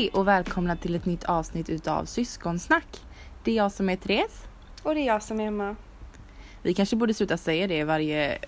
[0.00, 3.00] Hej och välkomna till ett nytt avsnitt utav Syskonsnack.
[3.44, 4.44] Det är jag som är Therese.
[4.82, 5.76] Och det är jag som är Emma.
[6.62, 8.38] Vi kanske borde sluta säga det i varje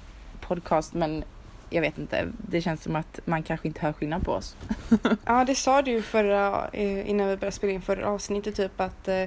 [0.40, 1.24] podcast men
[1.70, 2.28] jag vet inte.
[2.48, 4.56] Det känns som att man kanske inte hör skillnad på oss.
[5.24, 9.08] Ja, det sa du förra, eh, innan vi började spela in förra avsnittet typ att,
[9.08, 9.24] eh,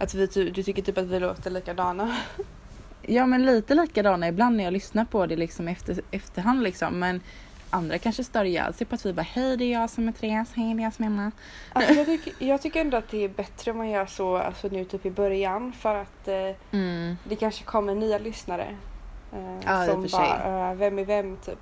[0.00, 2.16] att vi, du tycker typ att vi låter likadana.
[3.02, 6.98] Ja men lite likadana ibland när jag lyssnar på det liksom efter, efterhand liksom.
[6.98, 7.20] Men
[7.72, 10.12] andra kanske stör ihjäl sig på att vi bara hej det är jag som är
[10.12, 11.30] Therese, hej det är jag som är Emma.
[11.72, 14.68] Alltså, jag, tycker, jag tycker ändå att det är bättre om man gör så alltså,
[14.68, 16.34] nu typ i början för att eh,
[16.72, 17.16] Mm.
[17.24, 18.66] det kanske kommer nya lyssnare.
[19.32, 21.58] Eh, Ja, som bara, eh, vem är vem typ.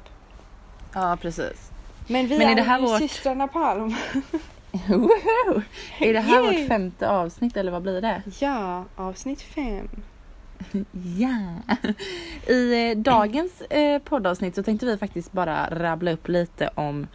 [0.95, 1.71] Ja precis.
[2.07, 3.97] Men vi Men är är, det här vårt- systrarna Palm.
[4.89, 5.63] Woho!
[5.99, 6.61] Är det här Yay!
[6.61, 8.23] vårt femte avsnitt eller vad blir det?
[8.39, 9.89] Ja, avsnitt fem.
[11.17, 11.75] Ja!
[12.47, 17.07] I eh, dagens eh, poddavsnitt så tänkte vi faktiskt bara rabbla upp lite om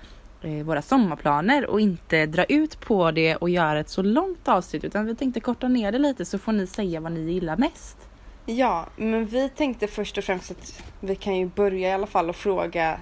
[0.41, 4.83] eh, våra sommarplaner och inte dra ut på det och göra ett så långt avsnitt
[4.83, 7.97] utan vi tänkte korta ner det lite så får ni säga vad ni gillar mest.
[8.45, 12.29] Ja, men vi tänkte först och främst att vi kan ju börja i alla fall
[12.29, 12.99] och fråga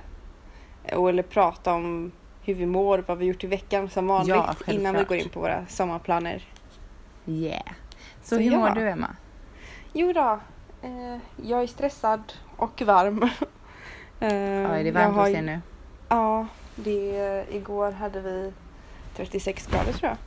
[0.83, 4.95] eller prata om hur vi mår, vad vi gjort i veckan som vanligt Ja, innan
[4.95, 6.43] vi går in på våra sommarplaner.
[7.25, 7.63] Yeah!
[8.21, 8.59] Så, Så hur ja.
[8.59, 9.15] mår du Emma?
[9.93, 10.39] Jo då,
[10.81, 13.23] eh, jag är stressad och varm.
[14.19, 15.59] eh, Ja, är det varmt hos er nu?
[16.09, 18.51] Ja, det, igår hade vi
[19.15, 20.17] 36 grader tror jag.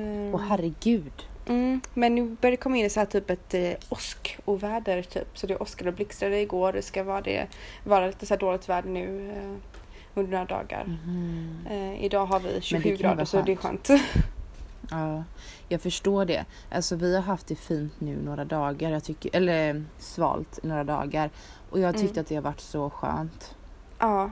[0.00, 1.26] Eh, Åh herregud!
[1.48, 5.38] Mm, men nu börjar det komma in så här typ ett eh, åskoväder typ.
[5.38, 6.72] Så det åskade och blixtrade igår.
[6.72, 7.46] Det ska vara, det,
[7.84, 9.78] vara lite så här dåligt väder nu eh,
[10.14, 10.84] under några dagar.
[10.84, 11.66] Mhm.
[11.70, 13.88] Eh, idag har vi 27 kan ju grader så det är skönt.
[14.90, 15.24] Ja,
[15.68, 16.44] jag förstår det.
[16.70, 21.30] Alltså vi har haft det fint nu några dagar, jag tycker, eller svalt några dagar.
[21.70, 22.20] Och jag tyckte Mm.
[22.20, 23.54] att det har varit så skönt.
[23.98, 24.30] ja.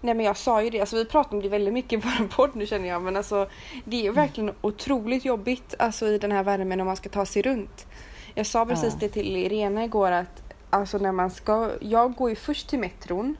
[0.00, 2.28] Nej men jag sa ju det, alltså vi pratar om det väldigt mycket i vår
[2.36, 3.48] podd nu känner jag men alltså
[3.84, 7.42] det är verkligen otroligt jobbigt alltså i den här värmen om man ska ta sig
[7.42, 7.86] runt.
[8.34, 8.96] Jag sa precis Ja.
[9.00, 13.36] det till Irena igår att alltså när man ska, jag går ju först till metron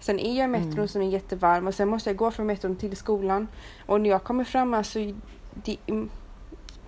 [0.00, 0.88] Sen är jag i metron Mm.
[0.88, 3.48] som är jättevarm och sen måste jag gå från metron till skolan.
[3.86, 4.98] Och när jag kommer fram alltså
[5.64, 5.76] det,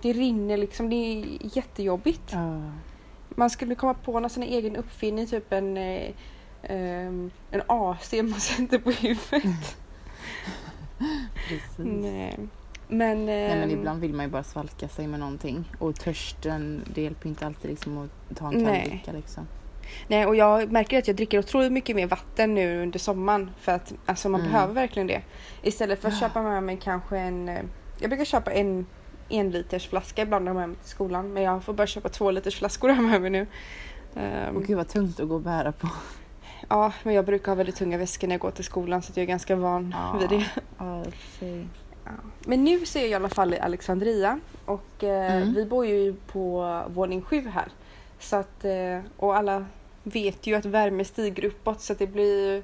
[0.01, 1.25] det rinner liksom, det är
[1.57, 2.31] jättejobbigt.
[2.31, 2.61] Ja.
[3.29, 6.11] Man skulle komma på någon här egen uppfinning, typ en, eh,
[6.63, 9.77] ehm, en AC man sätter på huvudet.
[11.47, 11.77] Precis.
[11.77, 12.37] Nej.
[12.87, 15.65] Men, Nej men ehm, ibland vill man ju bara svalka sig med någonting.
[15.79, 19.47] Och törsten, det hjälper inte alltid liksom att ta en kall dricka liksom.
[20.07, 23.51] Nej, och jag märker att jag dricker otroligt mycket mer vatten nu under sommaren.
[23.59, 24.51] För att alltså, man Mm.
[24.51, 25.21] behöver verkligen det.
[25.63, 27.51] Istället för att köpa med mig kanske en...
[27.99, 28.85] Jag brukar köpa en
[29.31, 31.33] en liters flaska ibland när jag mig till skolan.
[31.33, 33.47] Men jag får bara köpa två liters flaskor här med mig nu.
[34.15, 35.87] Ehm, Och gud vad tungt att gå och bära på.
[36.69, 39.23] Ja, men jag brukar ha väldigt tunga väskor när jag går till skolan så jag
[39.23, 40.45] är ganska van vid det.
[41.39, 41.67] Sig.
[42.05, 42.11] Ja.
[42.45, 45.53] Men nu så är jag i alla fall i Alexandria och eh, Mm.
[45.53, 47.67] vi bor ju på våning sju här.
[48.19, 49.65] Så att, eh, och alla
[50.03, 52.63] vet ju att värme stiger uppåt så det blir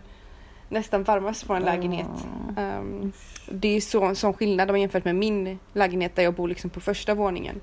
[0.69, 2.07] nästan varmast på en lägenhet.
[2.56, 2.62] Ja.
[2.62, 3.12] Ehm,
[3.52, 6.80] det är så, sån skillnad om jämfört med min lägenhet där jag bor liksom på
[6.80, 7.62] första våningen.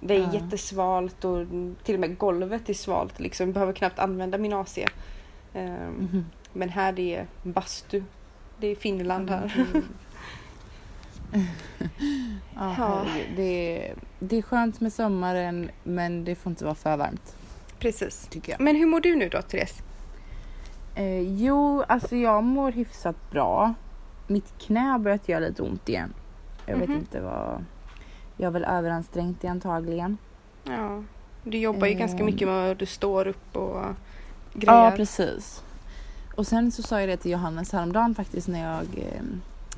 [0.00, 0.34] Det är Ja.
[0.34, 1.46] jättesvalt och
[1.84, 3.20] till och med golvet är svalt.
[3.20, 3.46] Liksom.
[3.46, 4.78] Jag behöver knappt använda min AC.
[5.54, 6.24] Ehm, Mhm.
[6.52, 8.02] Men här det är bastu.
[8.60, 9.66] Det är Finland här.
[9.72, 9.82] Mm.
[12.54, 13.06] Ja, Ja.
[13.36, 13.42] det,
[13.88, 17.36] är, det är skönt med sommaren men det får inte vara för varmt
[17.78, 18.28] Precis.
[18.58, 19.82] Men hur mår du nu då Therese?
[20.94, 23.74] Eh, jo, alltså jag mår hyfsat bra.
[24.26, 26.12] Mitt knä har börjat göra lite ont igen.
[26.66, 26.98] Jag vet Mhm.
[26.98, 27.64] inte vad...
[28.36, 30.18] Jag har väl överansträngt det antagligen.
[30.64, 31.02] Ja,
[31.44, 32.26] du jobbar ju ganska Ehm.
[32.26, 33.82] mycket med att du står upp och
[34.54, 34.84] grejer.
[34.84, 35.62] Ja, precis.
[36.36, 39.22] Och sen så sa jag det till Johannes häromdagen faktiskt när jag, eh,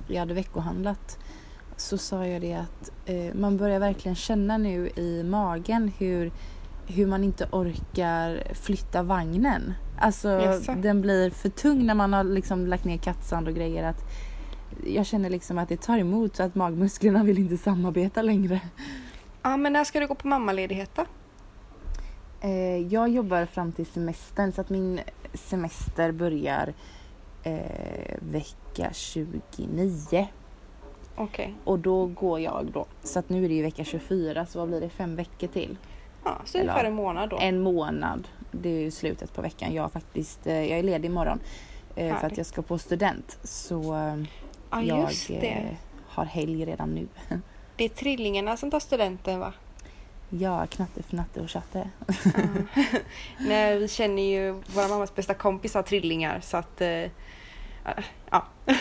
[0.09, 1.19] jag hade veckohandlat.
[1.77, 6.33] Så sa jag det att eh, man börjar verkligen känna nu i magen hur,
[6.87, 9.75] hur man inte orkar flytta vagnen.
[9.99, 10.75] Alltså Jaså?
[10.79, 13.85] den blir för tung när man har liksom lagt ner kattsand och grejer.
[13.85, 14.05] Att
[14.87, 18.61] jag känner liksom att det tar emot så att magmusklerna vill inte samarbeta längre.
[19.43, 21.05] Ja, men när ska du gå på mammaledighet då?
[22.41, 25.01] Eh, jag jobbar fram till semestern så att min
[25.35, 26.75] semester börjar
[27.43, 30.29] eh, vecka 29
[31.17, 31.55] Okej.
[31.65, 32.87] och då går jag då.
[33.03, 35.77] Så att nu är det ju vecka 24 så vad blir det fem veckor till?
[36.25, 37.39] Ja, så ungefär en månad då.
[37.41, 38.29] En månad.
[38.51, 39.75] Det är ju slutet på veckan.
[39.75, 41.41] Jag, faktiskt, eh, jag är ledig imorgon
[41.97, 42.39] eh, för att Härligt.
[42.39, 43.39] jag ska på student.
[43.43, 44.17] Så eh,
[44.71, 45.65] Ja, jag just eh,
[46.07, 47.09] har helg redan nu.
[47.77, 49.53] Det är trillingarna som tar studenten va?
[50.31, 51.91] Ja, knatte, fnatte och chatte.
[52.07, 52.15] Ja.
[53.39, 56.81] Nej, vi känner ju våra mammas bästa kompis har trillingar så att...
[56.81, 57.11] eh,
[58.31, 58.45] ja.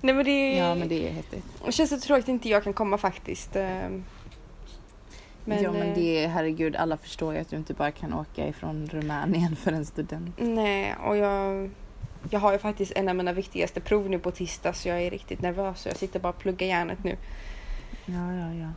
[0.00, 1.44] Nej men det, Ja men det är häftigt.
[1.66, 3.56] det känns så tråkigt att inte jag kan komma faktiskt.
[3.56, 4.04] ehm.
[5.44, 8.48] ja men eh, det är herregud alla förstår ju att du inte bara kan åka
[8.48, 10.34] ifrån Rumänien för en student.
[10.38, 11.70] Nej, och jag,
[12.30, 15.10] jag har ju faktiskt en av mina viktigaste prov nu på tisdag så jag är
[15.10, 15.80] riktigt nervös.
[15.80, 17.16] Så jag sitter bara och pluggar hjärnet nu.
[18.06, 18.68] Ja ja ja.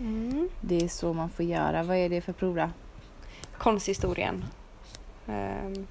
[0.00, 0.48] Mm.
[0.60, 1.82] Det är så man får göra.
[1.82, 2.70] Vad är det för prov då?
[3.58, 4.44] Konsthistorien.
[5.26, 5.86] Ehm,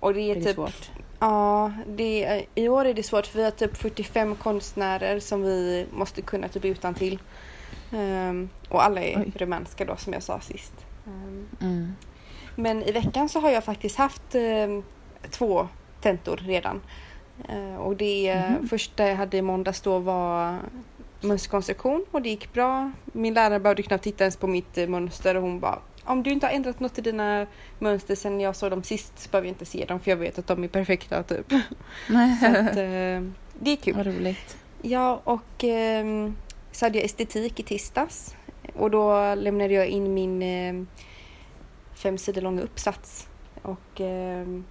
[0.00, 0.54] och det är, Är det typ...
[0.54, 0.90] svårt?
[1.18, 5.42] Ja, det är, i år är det svårt för vi har typ 45 konstnärer som
[5.42, 7.18] vi måste kunna typ utan till.
[7.92, 9.32] Ehm, och alla är Oj.
[9.36, 10.72] rumänska då som jag sa sist.
[11.06, 11.92] Ehm, Mm.
[12.56, 14.22] men i veckan så har jag faktiskt haft
[15.30, 15.68] två
[16.06, 16.80] tentor redan.
[17.48, 18.68] Eh, och det Mhm.
[18.68, 20.58] första jag hade i måndags då var
[21.20, 22.92] mönsterkonstruktion och det gick bra.
[23.04, 26.30] Min lärare behövde knappt titta ens på mitt eh, mönster och hon bara om du
[26.30, 27.46] inte har ändrat något i dina
[27.78, 30.38] mönster sen jag såg dem sist så behöver jag inte se dem för jag vet
[30.38, 31.50] att de är perfekta typ.
[32.40, 33.20] Så att, eh,
[33.60, 33.94] det är kul.
[33.96, 34.56] Vad roligt.
[34.82, 36.36] Ja, och ehm,
[36.72, 38.36] så hade jag estetik i tisdags.
[38.74, 40.86] Och då lämnade jag in min
[41.94, 43.28] fem sidor långa uppsats.
[43.62, 44.64] Och ehm,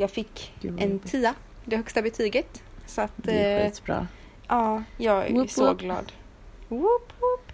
[0.00, 2.62] jag fick Gud, en tia, det högsta betyget.
[2.86, 4.06] Så att, Det är eh, skitbra.
[4.48, 5.80] ja, jag är Whoop, så whoop.
[5.80, 6.12] glad.
[6.68, 7.52] Whoop, whoop.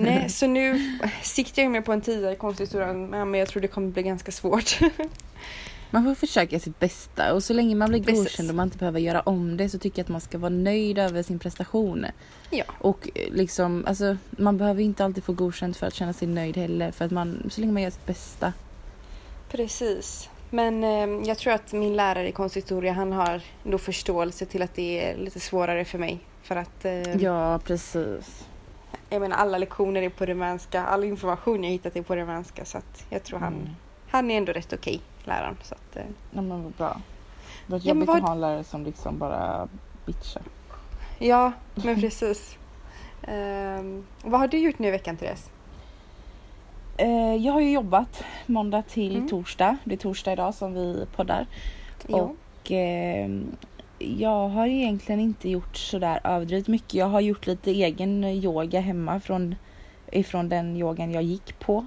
[0.00, 0.80] Nej, så nu
[1.22, 4.32] siktar jag mer på en tia i konsthistorien, men jag tror det kommer bli ganska
[4.32, 4.78] svårt.
[5.90, 9.00] Man får försöka sitt bästa och så länge man blir godkänd och man inte behöver
[9.00, 12.06] göra om det så tycker jag att man ska vara nöjd över sin prestation.
[12.50, 12.64] Ja.
[12.78, 16.56] Och eh, liksom, alltså man behöver inte alltid få godkänt för att känna sig nöjd
[16.56, 18.52] heller för att man, så länge man gör sitt bästa.
[19.50, 20.28] Precis.
[20.54, 24.74] Men eh, jag tror att min lärare i konsthistoria han har då förståelse till att
[24.74, 26.18] det är lite svårare för mig.
[26.42, 28.46] För att eh, Ja, precis.
[29.10, 32.78] jag menar alla lektioner är på rumänska, all information jag hittat är på rumänska så
[32.78, 33.68] att jag tror han, Mm.
[34.10, 35.56] han är ändå rätt okej, läraren.
[35.62, 37.00] Så att, eh, Ja men vad bra.
[37.66, 39.68] Det är Ja, jobbigt vad- att ha en lärare som liksom bara
[40.06, 40.42] bitchar.
[41.18, 42.56] ja, men precis.
[43.28, 45.50] Ehm, vad har du gjort nu i veckan Therese?
[46.96, 49.28] Eh, jag har ju jobbat måndag till Mm.
[49.28, 49.76] torsdag.
[49.84, 51.46] Det är torsdag idag som vi poddar.
[52.08, 52.16] Jo.
[52.62, 53.30] Och eh,
[53.98, 56.94] jag har egentligen inte gjort sådär överdrivet mycket.
[56.94, 59.54] Jag har gjort lite egen yoga hemma från
[60.12, 61.86] ifrån den yogan jag gick på.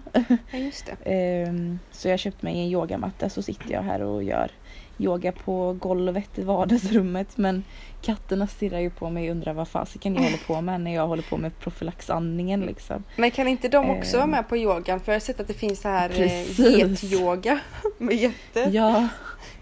[0.51, 0.95] Ja, just det.
[1.11, 4.51] Ehm, så jag köpte mig en yogamatta så sitter jag här och gör
[4.99, 7.37] yoga på golvet i vardagsrummet.
[7.37, 7.63] Men
[8.01, 11.07] katterna stirrar ju på mig och undrar vad fasiken jag håller på med när jag
[11.07, 13.03] håller på med profylaxandningen liksom.
[13.15, 14.31] Men kan inte de också vara Ehm.
[14.31, 14.99] med på yogan?
[14.99, 17.03] För jag har sett att det finns så här eh, Precis.
[17.03, 17.59] getyoga
[17.97, 18.59] med jätte.
[18.71, 19.07] Ja,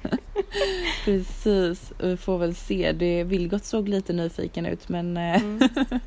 [1.06, 1.92] precis.
[2.00, 2.92] Vi får väl se.
[2.92, 5.60] Det, Vilgot såg lite nyfiken ut men eh, Mm.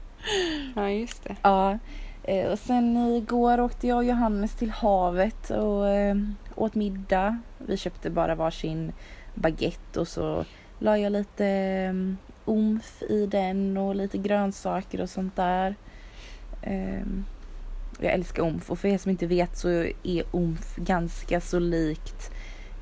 [0.77, 1.37] Ja, just det.
[1.43, 1.79] ja.
[2.23, 6.17] Eh, Och sen igår åkte jag och Johannes till havet och eh,
[6.55, 7.39] åt middag.
[7.59, 8.93] Vi köpte bara varsin
[9.41, 10.45] baguette och så
[10.79, 11.95] la jag lite
[12.45, 15.75] omf i den och lite grönsaker och sånt där.
[16.63, 17.25] Ehm,
[18.01, 19.69] jag älskar omf och för er som inte vet så
[20.03, 22.31] är omf ganska så likt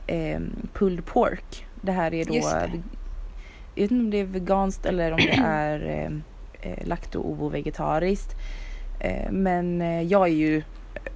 [0.08, 1.66] um, pulled pork.
[1.80, 2.38] Det här är då, det.
[3.74, 6.22] jag vet inte om det är veganskt eller om det är um,
[6.60, 8.36] eh, lakto-ovo-vegetariskt.
[9.30, 10.62] Men eh, jag är ju,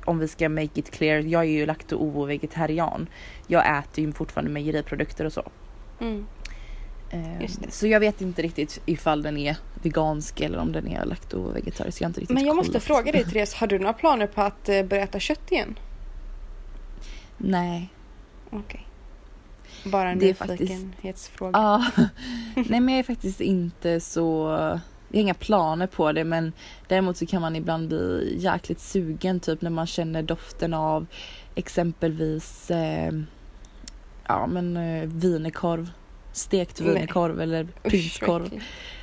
[0.04, 3.06] om vi ska make it clear, jag är ju lakto-ovo-vegetarian.
[3.46, 5.50] Jag äter ju fortfarande mejeriprodukter och så.
[6.00, 6.26] Mm.
[7.10, 7.50] Eh.
[7.68, 12.00] Så jag vet inte riktigt ifall den är vegansk eller om den är lakto-vegetarisk.
[12.02, 12.82] Jag inte riktigt Men jag måste kollat.
[12.84, 15.78] fråga dig Therese, har du några planer på att eh, börja äta kött igen?
[17.37, 17.88] Nej.
[18.50, 18.87] Okej.
[19.84, 21.50] Bara en Det är faktiskt- nyfikenhetsfråga.
[21.58, 21.84] Ja.
[22.54, 24.56] Nej men jag är faktiskt inte så...
[25.11, 26.52] Jag har inga planer på det men
[26.88, 31.07] däremot så kan man ibland bli jäkligt sugen typ när man känner doften av
[31.55, 33.12] exempelvis eh,
[34.29, 35.90] ja men eh, wienerkorv.
[36.33, 36.88] Stekt Nej.
[36.88, 38.61] wienerkorv eller prinskorv.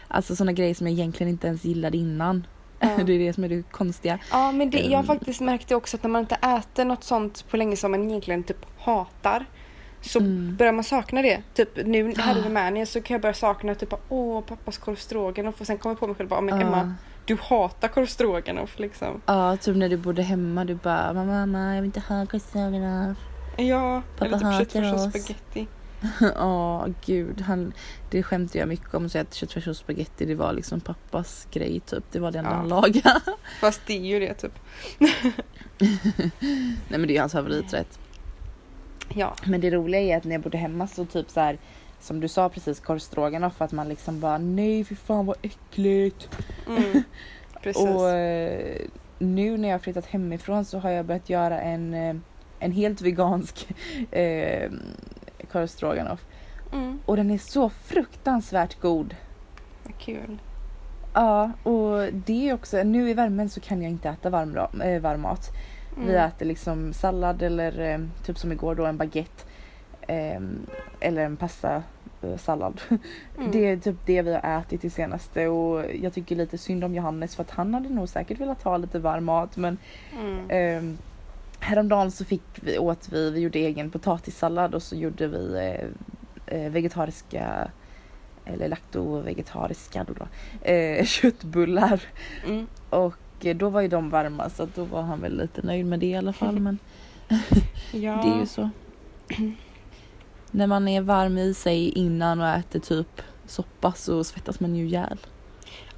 [0.07, 2.47] Alltså sådana grejer som jag egentligen inte ens gillade innan.
[2.79, 2.89] Ja.
[3.05, 4.19] det är det som är det konstiga.
[4.31, 5.05] Ja men det, jag har Ehm.
[5.05, 8.09] faktiskt märkt det också att när man inte äter något sånt på länge som man
[8.09, 9.45] egentligen typ hatar
[10.07, 10.55] så Mm.
[10.55, 11.41] börjar man sakna det.
[11.53, 12.45] Typ nu här i Ah.
[12.45, 15.99] Rumänien så kan jag börja sakna typ åh pappas korv stroganoff och sen kommer jag
[15.99, 16.67] på mig själv bara men Ja.
[16.67, 16.93] Emma
[17.25, 19.21] du hatar korv stroganoff liksom.
[19.25, 23.17] Ja, typ när du bodde hemma du bara mamma jag vill inte ha korvstroganoff.
[23.57, 25.67] Ja, Pappa eller typ hatar köttfärs och spagetti.
[26.35, 27.41] Ja, gud.
[27.41, 27.73] Han,
[28.11, 29.05] det skämtade jag mycket om.
[29.05, 32.03] att säga att köttfärs och spagetti det var liksom pappas grej typ.
[32.11, 32.55] Det var det enda Ja.
[32.55, 33.21] han lagade.
[33.61, 34.59] Fast det är ju det typ.
[35.79, 37.99] Nej men det är hans favoriträtt.
[39.15, 39.35] Ja.
[39.45, 41.57] Men det roliga är att när jag bodde hemma så typ så här
[41.99, 46.29] som du sa precis korvstroganoff att man liksom bara nej för fan vad äckligt.
[46.67, 47.03] Mm.
[47.75, 48.81] Och eh,
[49.19, 52.15] nu när jag flyttat hemifrån så har jag börjat göra en, eh,
[52.59, 53.67] en helt vegansk
[54.11, 54.71] eh,
[55.51, 56.25] korvstroganoff.
[56.73, 56.99] Mm.
[57.05, 59.15] Och den är så fruktansvärt god.
[59.99, 60.37] kul.
[61.13, 65.01] Ja, och det är också, nu i värmen så kan jag inte äta varm, äh,
[65.01, 65.51] varm mat.
[65.97, 66.07] Mm.
[66.07, 69.43] Vi äter liksom sallad eller eh, typ som igår då en baguette.
[70.01, 70.41] Eh,
[70.99, 71.83] eller en pasta
[72.21, 72.81] eh, sallad.
[73.39, 73.51] Mm.
[73.51, 76.93] Det är typ det vi har ätit det senaste och jag tycker lite synd om
[76.95, 79.77] Johannes för att han hade nog säkert velat ha lite varm mat men
[80.19, 80.49] Mm.
[80.49, 80.97] eh,
[81.59, 85.55] häromdagen så fick vi, åt vi, vi gjorde egen potatissallad och så gjorde vi
[86.47, 87.71] eh, eh, vegetariska
[88.45, 90.27] eller lakto-vegetariska då, då
[90.71, 92.01] eh, köttbullar
[92.47, 92.67] Mm.
[92.89, 96.05] och då var ju de varma så då var han väl lite nöjd med det
[96.05, 96.79] i alla fall men
[97.91, 98.21] Ja.
[98.23, 98.69] det är ju så.
[100.51, 104.85] När man är varm i sig innan och äter typ soppa så svettas man ju
[104.85, 105.17] ihjäl.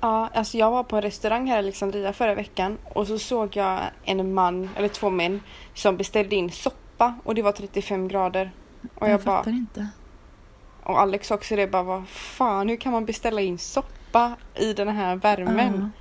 [0.02, 3.56] Ja, alltså jag var på en restaurang här i Alexandria förra veckan och så såg
[3.56, 5.42] jag en man, eller två män,
[5.74, 8.52] som beställde in soppa och det var 35 grader.
[8.96, 9.88] Och jag, jag bara, fattar inte.
[10.84, 14.88] och Alex också det bara, vad fan, hur kan man beställa in soppa i den
[14.88, 15.92] här värmen?
[15.96, 15.99] Ja.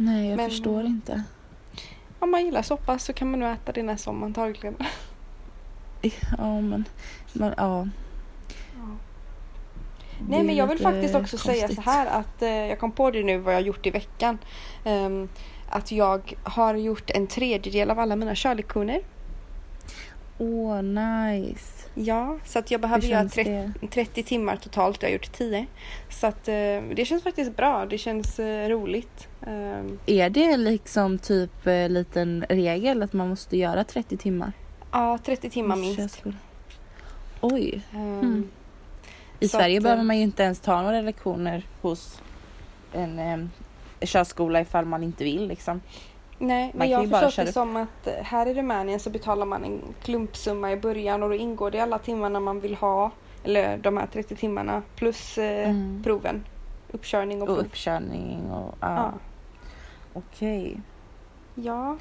[0.00, 1.22] Nej jag Men- förstår inte.
[2.18, 4.76] Om man gillar soppa så kan man nog äta det nästa sommar antagligen.
[6.38, 6.84] Ja men,
[7.32, 7.88] men ja.
[10.18, 11.84] Det Nej men jag vill faktiskt också säga så konstigt.
[11.84, 14.38] här att eh, jag kom på det nu vad jag gjort i veckan.
[14.84, 15.28] Ehm,
[15.68, 19.00] att jag har gjort en tredjedel av alla mina körlektioner.
[20.38, 21.79] Åh nice.
[22.02, 23.86] Ja, så att jag behöver göra känns 30, det?
[23.88, 25.02] 30 timmar totalt.
[25.02, 25.66] Jag har gjort 10.
[26.08, 26.54] Så att eh,
[26.94, 27.86] det känns faktiskt bra.
[27.86, 29.28] Det känns eh, roligt.
[29.46, 34.52] Ehm, Är det liksom typ eh, liten regel att man måste göra 30 timmar?
[34.92, 36.22] ja, 30 timmar minst.
[37.40, 37.82] Oj.
[37.94, 38.48] Mm.
[39.40, 42.22] I Så Sverige att, behöver eh, man ju inte ens ta några lektioner hos
[42.92, 43.38] en eh,
[44.06, 45.80] körskola ifall man inte vill liksom.
[46.42, 49.46] Nej, men jag har förstått köra det som att eh, här i Rumänien så betalar
[49.46, 53.10] man en klumpsumma i början och då ingår det alla timmarna man vill ha.
[53.44, 56.02] Eller de här 30 timmarna plus eh, Mm.
[56.04, 56.44] proven.
[56.92, 57.66] Uppkörning och Och prov.
[57.66, 58.94] uppkörning och ja.
[58.96, 59.12] Ja.
[60.12, 60.80] Okej.
[61.54, 61.96] ja.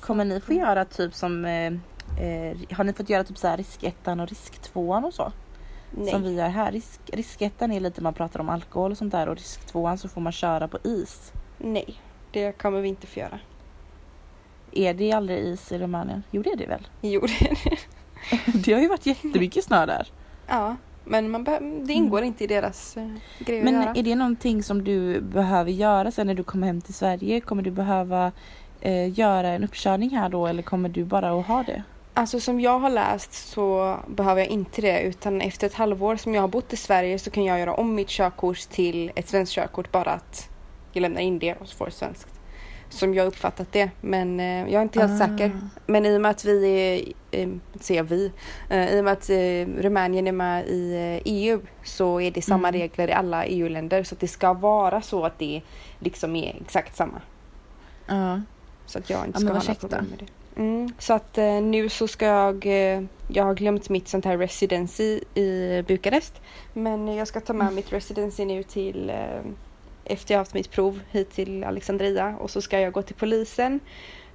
[0.00, 3.56] Kommer ni få göra typ som eh, eh, har ni fått göra typ så här
[3.56, 5.32] riskettan och risktvåan och så?
[5.90, 6.10] Nej.
[6.10, 6.72] Som vi gör här.
[6.72, 10.20] Risk, riskettan är lite man pratar om alkohol och sånt där och risktvåan så får
[10.20, 11.32] man köra på is.
[11.58, 13.38] Nej, det kommer vi inte få göra.
[14.72, 16.22] Är det aldrig is i Rumänien?
[16.30, 16.88] Jo det är det väl?
[17.00, 17.76] Jo, det är det.
[18.64, 20.08] Det har ju varit jättemycket snö där.
[20.46, 21.44] Ja, men man
[21.86, 23.08] det ingår inte i deras eh,
[23.38, 23.94] grejer Men att göra.
[23.94, 27.40] är det någonting som du behöver göra sen när du kommer hem till Sverige?
[27.40, 28.32] Kommer du behöva
[28.80, 31.82] eh, göra en uppkörning här då eller kommer du bara att ha det?
[32.14, 36.34] Alltså som jag har läst så behöver jag inte det utan efter ett halvår som
[36.34, 39.52] jag har bott i Sverige så kan jag göra om mitt körkort till ett svenskt
[39.54, 40.48] körkort bara att
[40.92, 42.39] jag lämnar in det och så får jag svenskt.
[42.90, 45.26] Som jag uppfattat det men eh, jag är inte helt Ah.
[45.28, 45.52] säker.
[45.86, 47.48] Men i och med att vi är, eh,
[47.80, 48.32] säger vi,
[48.70, 52.42] eh, i och med att eh, Rumänien är med i eh, EU så är det
[52.42, 52.80] samma Mm.
[52.80, 55.62] regler i alla EU-länder så att det ska vara så att det
[55.98, 57.20] liksom är exakt samma.
[58.06, 58.40] Ja.
[58.86, 60.26] Så att jag inte Ja, ska men ha några problem med det.
[60.60, 64.38] Mm, så att eh, nu så ska jag, eh, jag har glömt mitt sånt här
[64.38, 66.40] residency i Bukarest.
[66.72, 67.74] Men jag ska ta med Mm.
[67.74, 69.16] mitt residency nu till, eh,
[70.12, 73.80] efter jag haft mitt prov hit till Alexandria och så ska jag gå till polisen.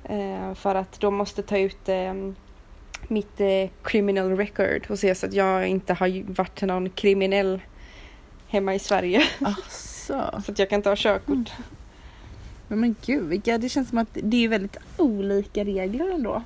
[0.04, 2.14] Eh, för att de måste ta ut eh,
[3.08, 7.62] mitt eh, criminal record och se så att jag inte har varit någon kriminell
[8.48, 9.24] hemma i Sverige.
[9.40, 10.42] Asså.
[10.46, 11.28] så att jag kan ta körkort.
[11.30, 11.46] Mm.
[12.68, 16.44] Men, men gud, vilka, det känns som att det är väldigt olika regler ändå.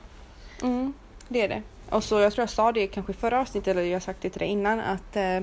[0.62, 0.93] Mm,
[1.27, 1.62] det är det.
[1.89, 4.21] Och så jag tror jag sa det kanske i förra avsnittet eller jag har sagt
[4.21, 5.39] det till dig innan att eh,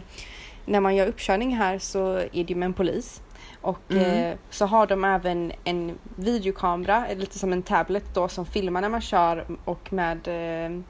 [0.64, 3.22] när man gör uppkörning här så är det ju med en polis.
[3.66, 4.02] Och Mm.
[4.32, 8.88] eh, så har de även en videokamera, lite som en tablet då som filmar när
[8.88, 10.80] man kör och med eh,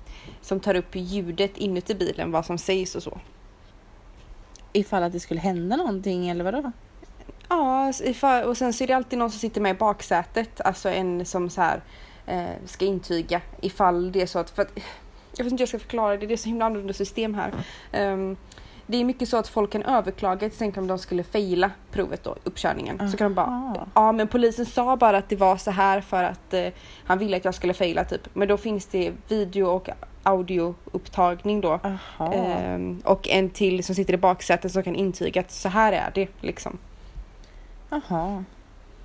[0.40, 3.18] som tar upp ljudet inuti bilen, vad som sägs och så.
[4.72, 6.72] Ifall att det skulle hända någonting eller vadå?
[7.48, 10.88] Ja, ifall, och sen så är det alltid någon som sitter med i baksätet, alltså
[10.88, 11.80] en som så här
[12.26, 14.78] eh, ska intyga ifall det är så att, för att
[15.36, 17.52] jag vet inte hur jag ska förklara det, det är så himla annorlunda system här.
[17.92, 18.36] Ehm,
[18.86, 22.24] det är mycket så att folk kan överklaga till exempel om de skulle fejla provet
[22.24, 23.10] då, uppkörningen.
[23.10, 23.86] Så kan de bara, Aha.
[23.94, 26.68] ja men polisen sa bara att det var så här för att eh,
[27.04, 28.28] han ville att jag skulle fejla typ.
[28.32, 29.88] Men då finns det video och
[30.22, 31.80] audioupptagning då.
[31.82, 32.32] Aha.
[32.34, 36.10] Ehm, och en till som sitter i baksätet som kan intyga att så här är
[36.14, 36.78] det liksom.
[37.90, 38.44] Aha.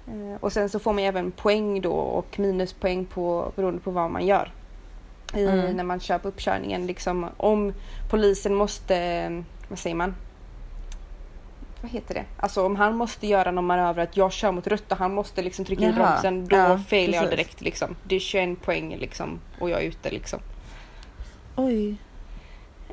[0.08, 4.12] Eh, Och sen så får man även poäng då och minuspoäng på, beroende på vad
[4.12, 4.52] man gör.
[5.36, 5.76] I, Mm.
[5.76, 6.86] När man kör på uppkörningen.
[6.88, 7.74] Liksom, om
[8.10, 10.16] polisen måste, vad säger man?
[11.82, 12.26] Vad heter det?
[12.38, 15.42] Alltså om han måste göra någon manöver att jag kör mot rött och han måste
[15.42, 16.48] liksom trycka Jaha, bromsen.
[16.48, 17.30] Då ja, failar jag precis.
[17.30, 17.96] direkt liksom.
[18.04, 20.40] Det är 21 poäng liksom och jag är ute liksom.
[21.56, 21.96] Oj.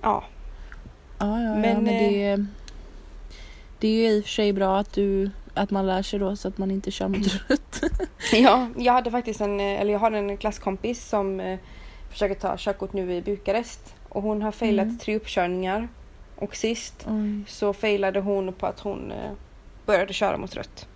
[0.02, 0.24] Ja.
[1.18, 2.46] Ja, ja, ja Men, men, det,
[3.78, 6.36] det är ju i och för sig bra att du att man lär sig då
[6.36, 7.82] så att man inte kör mot rött.
[8.32, 11.58] Ja, jag hade faktiskt en, eh, eller jag har en klasskompis som eh,
[12.10, 13.94] försöker ta körkort nu i Bukarest.
[14.08, 14.98] Och hon har failat Mm.
[14.98, 15.88] tre uppkörningar.
[16.40, 17.40] Och sist Oj.
[17.46, 19.30] så failade hon på att hon eh,
[19.86, 20.88] började köra mot rött.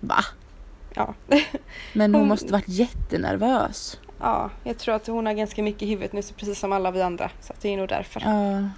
[0.00, 0.24] Va?
[0.94, 1.14] Ja.
[1.92, 4.00] Men hon Hon- måste varit jättenervös.
[4.20, 6.90] ja, jag tror att hon har ganska mycket i huvudet nu, så precis som alla
[6.90, 7.30] vi andra.
[7.40, 8.20] Så det är nog därför.
[8.24, 8.68] Ja.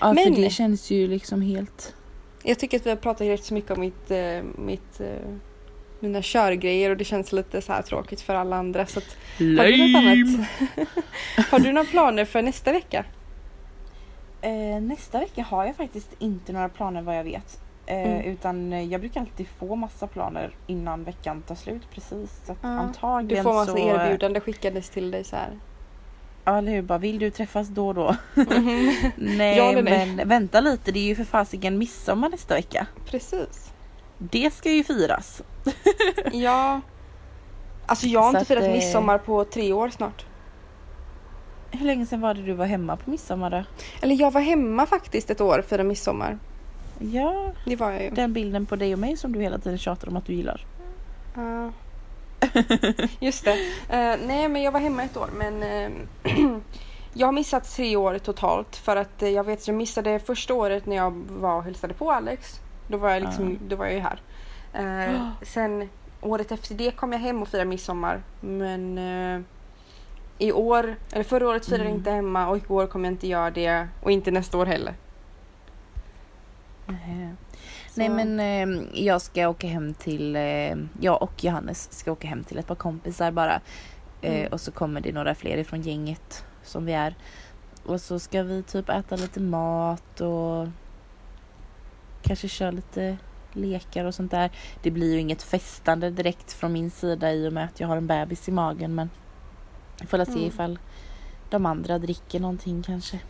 [0.00, 1.94] Ja Men- för det känns ju liksom helt...
[2.42, 5.06] Jag tycker att vi har pratat rätt så mycket om mitt, eh, mitt, eh,
[6.00, 8.86] mina körgrejer och det känns lite så här tråkigt för alla andra.
[8.86, 10.48] Så att, har, du något annat?
[11.50, 13.04] har du några planer för nästa vecka?
[14.40, 17.60] Eh, nästa vecka har jag faktiskt inte några planer vad jag vet.
[17.86, 18.20] Eh, Mm.
[18.20, 22.40] Utan eh, jag brukar alltid få massa planer innan veckan tar slut precis.
[22.46, 23.78] Så att Ja, antagligen Du får massa så...
[23.78, 25.58] erbjudande skickades till dig så här.
[26.44, 28.16] Ja eller hur, bara vill du träffas då och då?
[28.34, 28.92] Mhm.
[29.16, 29.82] nej Ja nej?
[30.16, 32.86] men vänta lite, det är ju för fasiken midsommar nästa vecka.
[33.06, 33.72] Precis.
[34.18, 35.42] Det ska ju firas.
[36.32, 36.80] Ja.
[37.86, 40.26] Alltså jag har Så inte firat eh, midsommar på tre år snart.
[41.70, 43.62] Hur länge sedan var det du var hemma på midsommar då?
[44.00, 46.38] Eller jag var hemma faktiskt ett år för en midsommar.
[47.00, 48.10] Ja, Det var jag ju.
[48.10, 50.64] den bilden på dig och mig som du hela tiden tjatar om att du gillar.
[51.34, 51.70] Ja.
[53.20, 53.52] Just det.
[53.88, 55.90] Eh, nej men jag var hemma ett år men eh,
[57.14, 60.86] jag har missat tre år totalt för att eh, jag vet jag missade första året
[60.86, 62.60] när jag var och hälsade på Alex.
[62.88, 64.20] Då var jag, liksom, då var jag ju här.
[65.42, 65.88] Sen
[66.20, 68.98] året efter det kom jag hem och firade midsommar men
[70.38, 71.98] i år, eller förra året firade jag Mm.
[71.98, 74.94] inte hemma och i år kommer jag inte göra det och inte nästa år heller.
[76.86, 77.34] Nej.
[77.88, 82.28] Så- Nej men eh, jag ska åka hem till, eh, jag och Johannes ska åka
[82.28, 83.60] hem till ett par kompisar bara.
[84.20, 84.52] Eh, Mm.
[84.52, 87.14] Och så kommer det några fler ifrån gänget som vi är.
[87.84, 90.68] Och så ska vi typ äta lite mat och
[92.22, 93.16] kanske köra lite
[93.52, 94.50] lekar och sånt där.
[94.82, 97.96] Det blir ju inget festande direkt från min sida i och med att jag har
[97.96, 99.10] en bebis i magen men
[100.06, 100.44] får se Mm.
[100.44, 100.78] ifall
[101.50, 103.20] de andra dricker någonting kanske.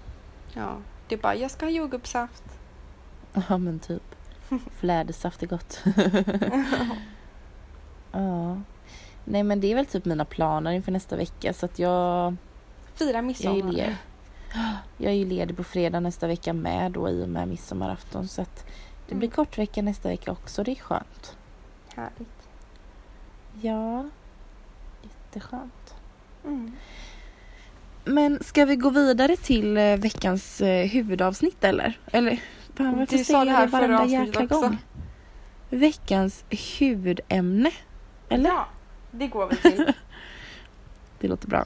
[0.54, 0.76] Ja,
[1.08, 2.42] det är bara jag ska ha jordgubbssaft.
[3.48, 4.02] Ja men typ.
[4.76, 5.82] Flädersaft är gott.
[8.12, 8.60] ja.
[9.24, 12.36] Nej men det är väl typ mina planer inför nästa vecka så att jag,
[12.94, 13.96] Fira jag är midsommar.
[14.96, 18.42] Jag är ju ledig på fredag nästa vecka med då i och med midsommarafton så
[18.42, 18.66] att
[19.08, 19.34] det blir Mm.
[19.36, 20.64] kort vecka nästa vecka också.
[20.64, 21.36] Det är skönt.
[21.96, 22.48] Härligt.
[23.62, 24.08] Ja.
[25.02, 25.72] Jätteskönt.
[26.48, 26.72] Mm.
[28.04, 31.98] Men ska vi gå vidare till eh, veckans eh, huvudavsnitt eller?
[32.12, 32.40] Eller
[32.76, 34.60] fan, varför Du säger jag här det varenda jäkla också.
[34.60, 34.78] gång?
[35.70, 36.44] Veckans
[36.78, 37.70] huvudämne.
[38.28, 38.50] Eller?
[38.50, 38.66] Ja,
[39.10, 39.92] det går vi till.
[41.20, 41.64] Det låter bra.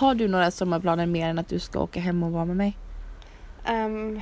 [0.00, 2.76] Har du några sommarplaner mer än att du ska åka hem och vara med mig?
[3.68, 4.20] um,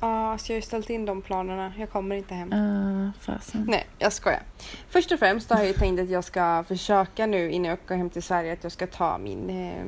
[0.00, 1.72] ja, så jag har ju ställt in de planerna.
[1.78, 2.52] Jag kommer inte hem.
[2.52, 3.66] Uh, fasen.
[3.68, 4.42] Nej, jag skojar.
[4.88, 7.96] Först och främst har jag ju tänkt att jag ska försöka nu innan jag åker
[7.96, 9.86] hem till Sverige att jag ska ta min eh,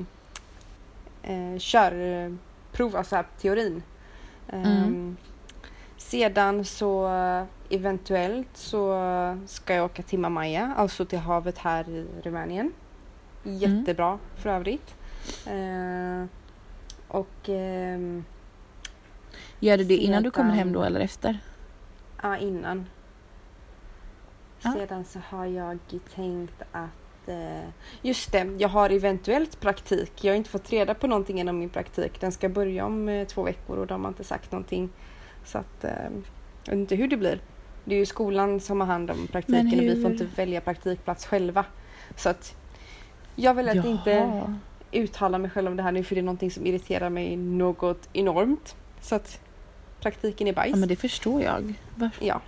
[1.32, 3.82] eh, körprov, alltså teorin.
[4.48, 5.16] Ehm, Mm.
[5.96, 7.08] Sedan så
[7.70, 8.98] eventuellt så
[9.46, 12.72] ska jag åka till Mamaja, alltså till havet här i Rumänien.
[13.42, 14.94] Jättebra för övrigt.
[15.46, 16.24] Eh,
[17.08, 18.24] och ehm,
[19.60, 21.38] Gör du det innan du kommer Sedan- hem då eller efter?
[22.22, 22.86] Ja, innan.
[24.62, 24.72] Ja.
[24.72, 25.78] Sedan så har jag
[26.14, 27.28] tänkt att...
[27.28, 27.68] Eh,
[28.02, 30.24] just det, jag har eventuellt praktik.
[30.24, 32.20] Jag har inte fått reda på någonting än om min praktik.
[32.20, 34.88] Den ska börja om eh, två veckor och de har inte sagt någonting.
[35.44, 35.84] Så att...
[35.84, 35.90] Eh,
[36.64, 37.40] jag vet inte hur det blir.
[37.84, 41.26] Det är ju skolan som har hand om praktiken och vi får inte välja praktikplats
[41.26, 41.64] själva.
[42.16, 42.56] Så att...
[43.36, 44.58] Jag vill att inte Jaha.
[44.92, 48.08] Uttala mig själv om det här nu för det är någonting som irriterar mig något
[48.12, 48.76] enormt.
[49.00, 49.40] Så att
[50.00, 50.70] praktiken är bajs.
[50.70, 51.74] Ja men det förstår jag.
[51.94, 52.10] Var...
[52.20, 52.40] Ja.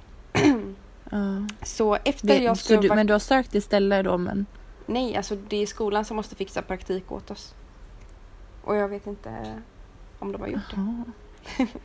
[1.63, 2.77] Så efter Vet- jag ska...
[2.77, 4.47] du, men du har sökt istället då men?
[4.87, 7.55] Nej, alltså det är skolan som måste fixa praktik åt oss.
[8.65, 9.63] Och jag vet inte
[10.19, 10.77] om de har gjort det.
[11.57, 11.69] Jaha.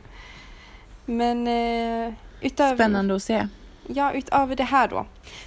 [1.06, 3.48] Men eh, utöver, Spännande att se.
[3.86, 5.06] ja, utöver det här då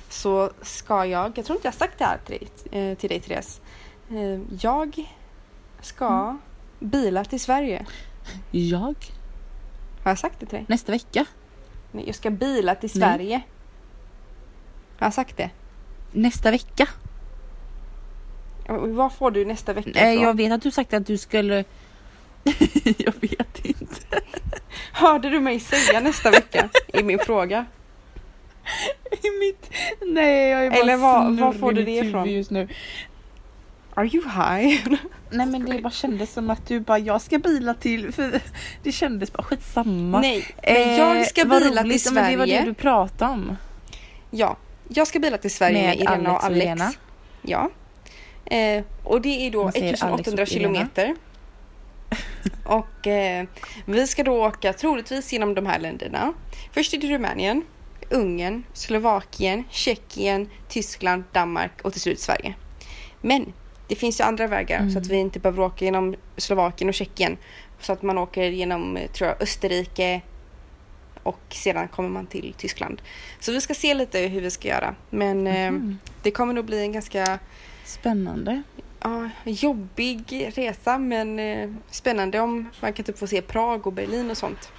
[0.10, 3.20] så ska jag, jag tror inte jag sagt det här till dig, eh, till dig
[3.20, 3.62] Therese.
[4.12, 5.10] Eh, jag
[5.82, 6.38] ska Mm.
[6.80, 7.86] bila till Sverige.
[8.52, 8.96] Jag?
[10.04, 10.66] Har jag sagt det till dig?
[10.70, 11.26] Nästa vecka?
[11.92, 13.10] Nej, jag ska bila till Nej.
[13.10, 13.42] Sverige.
[14.98, 15.50] Har jag sagt det?
[16.12, 16.88] Nästa vecka?
[18.68, 20.28] Vad får du nästa vecka Nej ifrån?
[20.28, 21.64] jag vet att du sagt att du skulle...
[22.98, 24.22] jag vet inte.
[24.94, 26.70] Hörde du mig säga nästa vecka?
[26.88, 27.66] i min fråga.
[29.12, 29.72] i mitt...
[30.08, 32.30] Nej, jag är bara Eller vad- snurrig var får du det ifrån?
[32.30, 32.68] just nu.
[33.96, 34.88] Are you high?
[35.30, 38.42] Nej men det bara kändes som att du bara, jag ska bila till, för
[38.84, 40.20] det kändes bara skitsamma.
[40.22, 42.66] Nej, men jag ska Eh, bila roligt, till men Det var det Sverige.
[42.66, 43.56] du pratade om.
[44.32, 46.66] Ja, jag ska bila till Sverige med, Med Irena Alex och och Alex.
[46.66, 46.92] Irena.
[47.42, 47.70] Ja.
[48.46, 50.60] Eh, och det är då Man säger Alex 1800 och Irena.
[50.60, 51.16] kilometer.
[52.66, 53.46] Och eh,
[53.86, 56.34] vi ska då åka troligtvis genom de här länderna.
[56.74, 57.62] Först är det Rumänien,
[58.10, 62.54] Ungern, Slovakien, Tjeckien, Tyskland, Danmark och till slut Sverige.
[63.22, 63.54] Men
[63.92, 64.92] det finns ju andra vägar Mm.
[64.92, 67.38] så att vi inte behöver åka genom Slovakien och Tjeckien.
[67.80, 70.22] Så att man åker genom, eh, tror jag, Österrike
[71.24, 73.02] och sedan kommer man till Tyskland.
[73.40, 74.96] Så vi ska se lite hur vi ska göra.
[75.10, 75.98] Men eh, Mhm.
[76.24, 77.40] det kommer nog bli en ganska
[77.86, 78.62] Spännande.
[79.00, 84.32] ja, jobbig resa men eh, spännande om man kan typ få se Prag och Berlin
[84.32, 84.72] och sånt.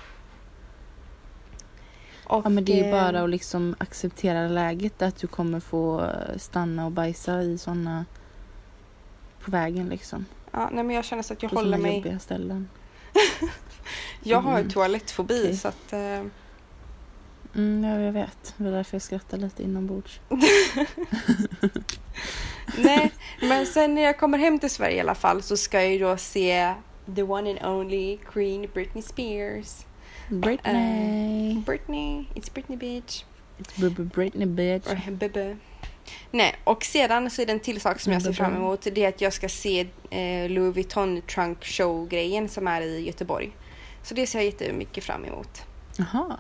[2.24, 5.60] Och, Ja men det är ju eh, bara att liksom acceptera läget att du kommer
[5.60, 8.04] få stanna och bajsa i sådana
[9.44, 10.26] på vägen liksom.
[10.50, 11.96] Ja, nej men jag känner så att jag På håller mig.
[11.96, 12.68] jobbiga ställen.
[14.22, 14.70] Jag har ju Mm.
[14.72, 15.56] toalettfobi Okej.
[15.56, 16.22] så att eh,
[17.54, 18.54] Mm, ja jag vet.
[18.56, 20.20] Det var därför jag skrattade lite inombords.
[22.78, 23.12] nej.
[23.40, 25.98] Men sen när jag kommer hem till Sverige i alla fall så ska jag ju
[25.98, 26.74] då se
[27.16, 29.84] the one and only Queen Britney Spears.
[30.28, 31.54] Britney.
[31.66, 33.24] Britney, it's Britney bitch.
[33.58, 34.86] It's Britney bitch.
[34.86, 35.56] Or bebe.
[36.30, 38.86] Nej, och sedan så är det en till sak som jag ser fram emot.
[38.92, 43.50] Det är att jag ska se eh, Louis Vuitton Trunk Show-grejen som är i Göteborg.
[44.02, 45.62] Så det ser jag jättemycket fram emot.
[45.96, 46.36] Jaha,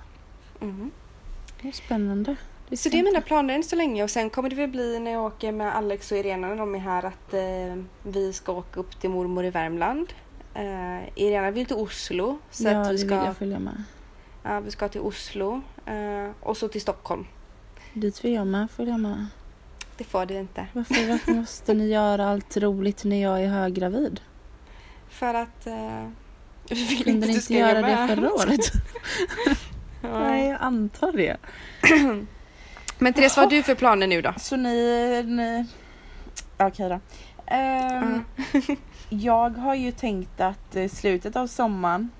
[0.60, 0.90] Mhm.
[1.62, 2.36] det är spännande.
[2.68, 4.98] Det Så det är mina planer än så länge och sen kommer det väl bli
[4.98, 8.52] när jag åker med Alex och Irena när de är här att eh, vi ska
[8.52, 10.12] åka upp till mormor i Värmland.
[10.54, 13.82] Eh, Irena vill till Oslo så ja, att vi det ska, vill jag följa med.
[14.42, 17.26] ja, vi ska till Oslo eh, och så till Stockholm.
[17.92, 19.26] Dit vill jag med följa med.
[19.96, 20.66] Det får du inte.
[20.72, 24.20] Varför, varför måste ni göra allt roligt när jag är höggravid?
[25.08, 26.08] För att eh,
[26.70, 28.72] vi vill Kunde inte ni inte göra det förra året?
[30.02, 30.18] Ja.
[30.18, 31.36] Nej, jag antar det.
[32.98, 34.34] Men Therese, vad har du för planer nu då?
[34.38, 35.22] Så ni...
[35.26, 35.66] ni...
[36.58, 37.00] Okej då.
[37.46, 38.24] Ehm, Mm.
[39.08, 42.10] Jag har ju tänkt att eh, slutet av sommaren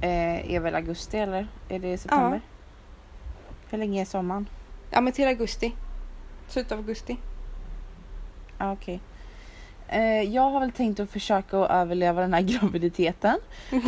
[0.00, 1.46] eh, är väl augusti eller?
[1.68, 2.40] Är det september?
[3.70, 4.48] Hur länge är sommaren?
[4.90, 5.72] Ja men till augusti.
[6.48, 7.16] Slutet av augusti.
[8.58, 9.00] Ah, Okej.
[9.88, 13.38] Eh, jag har väl tänkt att försöka att överleva den här graviditeten.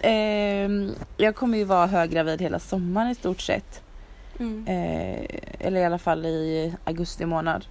[0.00, 3.82] Ehm, jag kommer ju vara höggravid hela sommaren i stort sett.
[4.38, 4.66] Mm.
[4.66, 5.26] Eh,
[5.58, 7.66] eller i alla fall i augusti månad.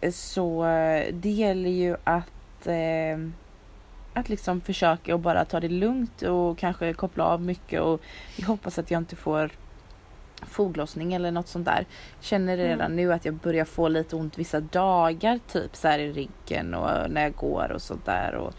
[0.00, 3.18] Eh, Så eh, det gäller ju att, eh,
[4.14, 8.00] att liksom försöka och bara ta det lugnt och kanske koppla av mycket och
[8.36, 9.50] jag hoppas att jag inte får
[10.48, 11.86] foglossning eller något sånt där.
[12.20, 12.96] Känner redan Mm.
[12.96, 17.10] nu att jag börjar få lite ont vissa dagar typ så här i ryggen och
[17.10, 18.34] när jag går och sånt där.
[18.34, 18.54] Och,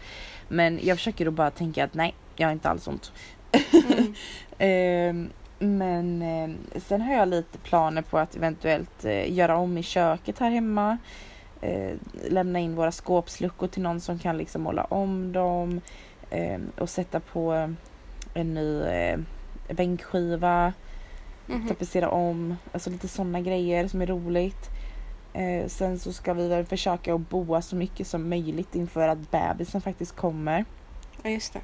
[0.48, 3.12] men jag försöker då bara tänka att nej, jag har inte alls ont.
[3.88, 4.14] Mm.
[4.58, 9.82] Ehm, men eh, sen har jag lite planer på att eventuellt eh, göra om i
[9.82, 10.98] köket här hemma.
[11.60, 11.92] Eh,
[12.30, 15.80] lämna in våra skåpsluckor till någon som kan liksom måla om dem.
[16.30, 17.74] Eh, och sätta på
[18.34, 19.18] en ny eh,
[21.46, 21.58] bänkskiva.
[21.58, 21.68] Mhm.
[21.68, 22.56] Tapetsera om.
[22.72, 24.70] Alltså lite sådana grejer som är roligt.
[25.32, 29.30] Eh, sen så ska vi väl försöka att boa så mycket som möjligt inför att
[29.30, 30.64] bebisen faktiskt kommer.
[31.22, 31.60] Ja just det.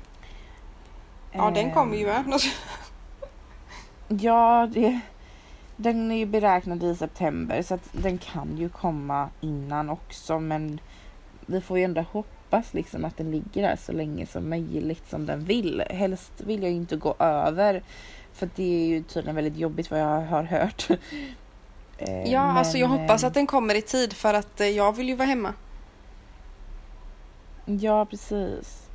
[1.33, 2.25] Ja den kommer ju med.
[4.21, 5.01] Ja, det,
[5.77, 10.81] den är ju beräknad i september så att den kan ju komma innan också men
[11.47, 15.27] vi får ju ändå hoppas liksom att den ligger där så länge som möjligt som
[15.27, 15.83] den vill.
[15.91, 17.83] Helst vill jag ju inte gå över
[18.35, 20.89] för det är ju tydligen väldigt jobbigt vad jag har hört.
[21.99, 24.69] Eh, Ja alltså jag men, hoppas eh, att den kommer i tid för att eh,
[24.69, 25.55] jag vill ju vara hemma.
[27.65, 28.89] Ja, precis.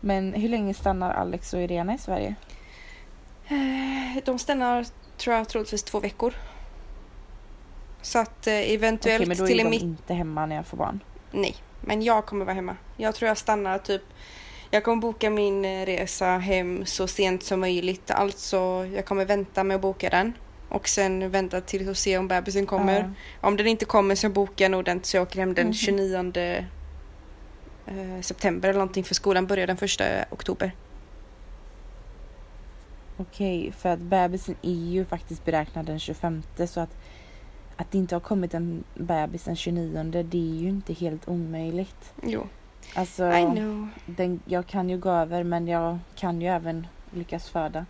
[0.00, 2.34] Men hur länge stannar Alex och Irena i Sverige?
[4.24, 6.34] De stannar tror jag troligtvis två veckor.
[8.02, 9.82] Så att eh, Okej, eventuellt men då till är de mitt...
[9.82, 11.00] inte hemma när jag får barn.
[11.30, 12.76] Nej, men jag kommer vara hemma.
[12.96, 14.02] Jag tror jag stannar typ...
[14.74, 18.10] Jag kommer boka min eh, resa hem så sent som möjligt.
[18.10, 20.32] Alltså, jag kommer vänta med att boka den.
[20.68, 23.00] Och sen vänta till att se om bebisen kommer.
[23.00, 23.48] Ja.
[23.48, 25.72] Om den inte kommer så bokar jag nog den så jag åker hem den Mhm.
[25.74, 26.32] 29
[27.86, 30.72] eh, september eller någonting för skolan börjar den första oktober.
[33.16, 36.96] Okej, för att bebisen är ju faktiskt beräknad den 25 så att
[37.76, 42.12] att det inte har kommit en bebis den 29 det är ju inte helt omöjligt.
[42.22, 42.46] Jo,
[42.94, 43.88] Alltså, I know.
[44.06, 47.86] den, jag kan ju gå över men jag kan ju även lyckas föda.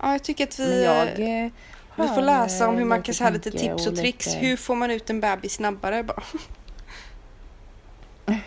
[0.00, 0.84] Ja, jag tycker att vi...
[0.84, 1.50] Jag eh,
[1.96, 4.26] Vi får läsa om hur eh, man lite kan säga lite tips och tricks.
[4.26, 6.22] lite- Hur får man ut en bebis snabbare bara?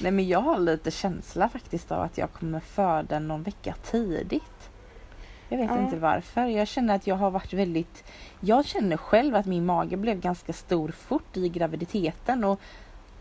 [0.00, 4.70] Nej men jag har lite känsla faktiskt av att jag kommer föda någon vecka tidigt.
[5.48, 5.78] Jag vet Ja.
[5.84, 6.44] inte varför.
[6.46, 8.04] Jag känner att jag har varit väldigt...
[8.40, 12.60] Jag känner själv att min mage blev ganska stor fort i graviditeten och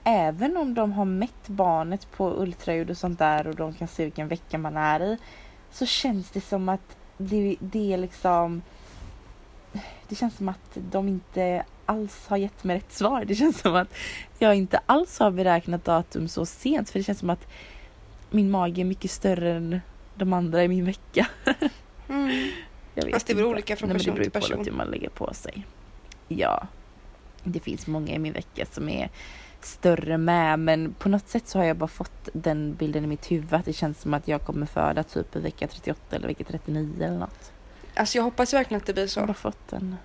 [0.03, 4.03] även om de har mätt barnet på ultraljud och sånt där och de kan se
[4.03, 5.17] vilken vecka man är i
[5.71, 8.61] så känns det som att det, det är liksom
[10.07, 13.25] det känns som att de inte alls har gett mig rätt svar.
[13.25, 13.93] Det känns som att
[14.39, 17.47] jag inte alls har beräknat datum så sent för det känns som att
[18.29, 19.81] min mage är mycket större än
[20.15, 21.27] de andra i min vecka.
[22.09, 22.51] Mm.
[22.95, 23.53] Jag vet Fast det väl inte.
[23.53, 24.65] olika från Nej, men person det beror till på person.
[24.65, 25.65] hur man lägger på sig.
[26.27, 26.67] Ja,
[27.43, 29.09] det finns många i min vecka som är
[29.65, 33.31] större med men på något sätt så har jag bara fått den bilden i mitt
[33.31, 36.43] huvud att det känns som att jag kommer föda typ i vecka 38 eller vecka
[36.43, 37.51] 39 eller något.
[37.95, 39.27] Alltså jag hoppas verkligen att det blir Jag har så.
[39.27, 39.95] bara fått den.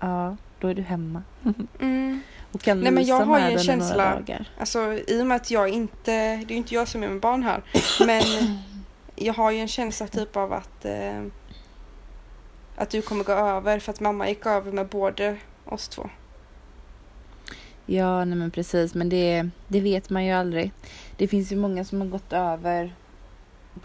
[0.00, 1.22] Ja, då är du hemma.
[1.80, 2.20] Mm.
[2.52, 4.22] Och kan Nej, men jag har ju en känsla-.
[4.58, 7.20] Alltså i och med att jag inte, det är ju inte jag som är med
[7.20, 7.62] barn här,
[8.06, 8.22] men
[9.16, 11.22] jag har ju en känsla typ av att eh,
[12.76, 16.10] att du kommer gå över för att mamma gick över med både oss två.
[17.86, 18.94] Ja, nej men precis.
[18.94, 20.72] Men det, det vet man ju aldrig.
[21.16, 22.94] Det finns ju många som har gått över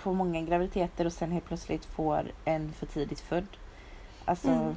[0.04, 3.48] på många graviditeter och sen helt plötsligt får en för tidigt född.
[4.26, 4.76] Alltså, Mm.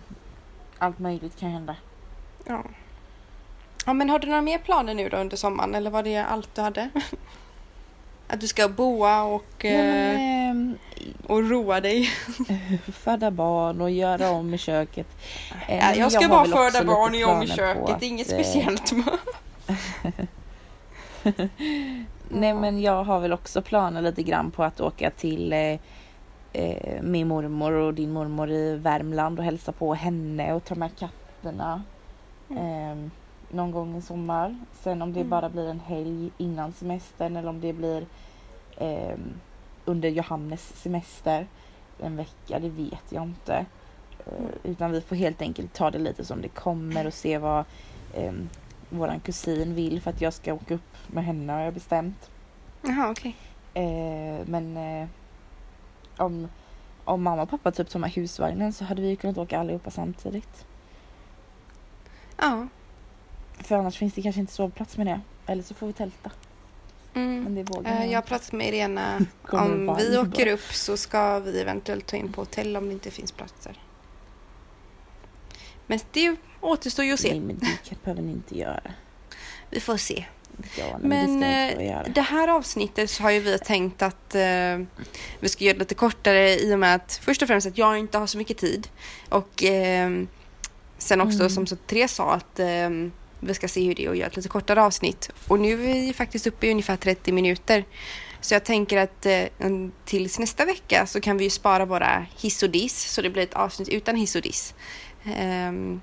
[0.79, 1.77] allt möjligt kan hända.
[2.47, 2.63] Ja.
[3.87, 6.55] Ja men har du några mer planer nu då under sommaren eller var det allt
[6.55, 6.89] du hade?
[8.29, 10.79] Att du ska boa och, eh, Nej, men,
[11.27, 12.05] och roa dig?
[12.93, 15.07] föda barn och göra om i köket.
[15.69, 18.39] Men jag ska har bara föda barn och göra om i köket, inget att, eh,
[18.39, 18.93] speciellt.
[22.29, 25.79] Nej men jag har väl också planer lite grann på att åka till eh,
[26.53, 30.91] eh, min mormor och din mormor i Värmland och hälsa på henne och ta med
[30.99, 31.83] katterna.
[32.51, 32.97] Eh,
[33.51, 34.57] någon gång i sommar.
[34.73, 35.31] Sen om det Mm.
[35.31, 38.07] bara blir en helg innan semestern eller om det blir
[38.77, 39.17] eh,
[39.93, 41.47] under Johannes semester
[42.01, 43.55] en vecka, det vet jag inte.
[43.55, 43.65] Eh,
[44.27, 44.51] Mm.
[44.63, 47.65] utan vi får helt enkelt ta det lite som det kommer och se vad
[48.15, 48.33] eh,
[48.91, 52.31] våran kusin vill för att jag ska åka upp med henne har jag bestämt.
[52.83, 53.37] Jaha okej.
[53.75, 55.09] Eh, men eh,
[56.17, 56.49] om,
[57.05, 60.67] om mamma och pappa typ tar med husvagnen så hade vi kunnat åka allihopa samtidigt.
[62.37, 62.67] Ja.
[63.59, 65.21] För annars finns det kanske inte sovplats med det.
[65.47, 66.31] Eller så får vi tälta.
[67.13, 67.55] Men Mm.
[67.55, 69.19] det vågar Eh, jag Jag har pratat med Irena.
[69.51, 73.11] Om vi åker upp så ska vi eventuellt ta in på hotell om det inte
[73.11, 73.79] finns platser.
[75.87, 77.31] Men det återstår ju att se.
[77.31, 78.83] Nej men det behöver ni inte göra.
[79.71, 80.25] Vi får se.
[80.79, 84.79] Ja, nej, Men det eh, det här avsnittet så har ju vi tänkt att eh,
[85.41, 87.99] vi ska göra det lite kortare i och med att först och främst att jag
[87.99, 88.89] inte har så mycket tid.
[89.29, 90.11] Och eh,
[90.99, 91.51] sen också Mm.
[91.51, 92.91] som så Therese sa att eh,
[93.43, 95.31] vi ska se hur det är att göra ett lite kortare avsnitt.
[95.49, 97.85] Och nu är vi faktiskt uppe i ungefär 30 minuter.
[98.41, 99.43] Så jag tänker att eh,
[100.05, 103.55] tills nästa vecka så kan vi spara våra hiss och diss så det blir ett
[103.55, 104.75] avsnitt utan hiss och diss.
[105.25, 106.01] Ehm,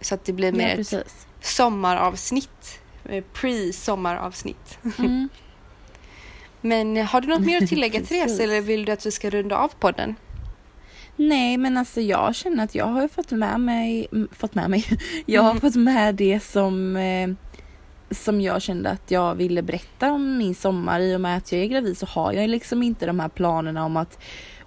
[0.00, 2.80] så att det blir mer Ja, ett sommaravsnitt.
[3.04, 4.78] eh, Pre-sommaravsnitt.
[4.98, 5.28] Mm.
[6.60, 8.00] Men har du något mer att tillägga.
[8.04, 10.14] Therese eller vill du att vi ska runda av podden?
[11.20, 14.84] Nej men alltså jag känner att jag har ju fått med mig, fått med mig,
[15.26, 15.60] jag har Mm.
[15.60, 17.28] fått med det som eh,
[18.10, 21.60] som jag kände att jag ville berätta om min sommar i och med att jag
[21.60, 24.18] är gravid så har jag liksom inte de här planerna om att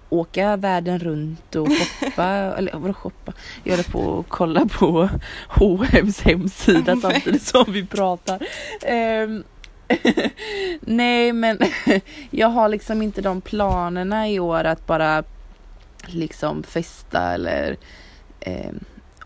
[0.08, 1.68] åka världen runt och
[2.00, 2.24] shoppa,
[2.58, 3.32] eller vadå shoppa?
[3.64, 5.08] Jag håller på att kolla på
[5.48, 8.42] H&M's hemsida samtidigt som vi pratar.
[8.86, 9.44] Ehm,
[10.80, 11.58] Nej men
[12.30, 15.24] jag har liksom inte de planerna i år att bara
[16.08, 17.76] liksom festa eller
[18.40, 18.72] eh,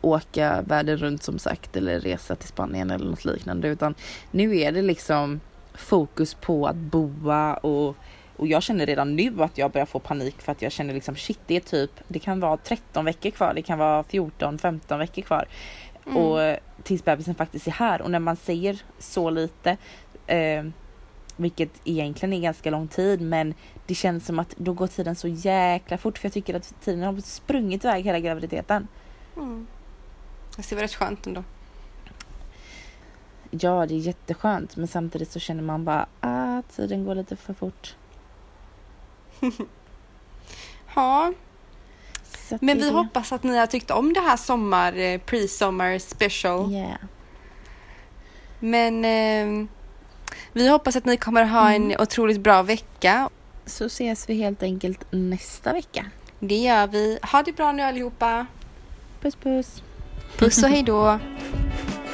[0.00, 3.68] åka världen runt som sagt eller resa till Spanien eller något liknande.
[3.68, 3.94] Utan
[4.30, 5.40] nu är det liksom
[5.74, 7.96] fokus på att boa och,
[8.36, 11.16] och jag känner redan nu att jag börjar få panik för att jag känner liksom
[11.16, 14.98] shit det är typ det kan vara 13 veckor kvar det kan vara 14 15
[14.98, 15.48] veckor kvar.
[16.06, 16.16] Mm.
[16.16, 18.02] och tills bebisen faktiskt är här.
[18.02, 19.76] Och när man säger så lite
[20.26, 20.64] eh,
[21.36, 23.54] vilket egentligen är ganska lång tid men
[23.86, 27.02] det känns som att då går tiden så jäkla fort för jag tycker att tiden
[27.02, 28.88] har sprungit iväg hela graviditeten.
[29.36, 29.66] Mm.
[30.56, 31.44] Det var rätt skönt ändå.
[33.50, 37.54] Ja det är jätteskönt men samtidigt så känner man bara att tiden går lite för
[37.54, 37.96] fort.
[40.94, 41.32] Ja,
[42.60, 42.90] men vi det.
[42.90, 46.72] hoppas att ni har tyckt om det här sommar, eh, pre-sommar special.
[46.72, 47.00] Yeah.
[48.60, 49.68] Men eh,
[50.56, 51.96] vi hoppas att ni kommer ha en Mm.
[52.00, 53.28] otroligt bra vecka.
[53.66, 56.06] Så ses vi helt enkelt nästa vecka.
[56.40, 57.18] Det gör vi.
[57.32, 58.46] Ha det bra nu allihopa.
[59.20, 59.82] Puss puss.
[60.38, 61.18] Puss och hej då!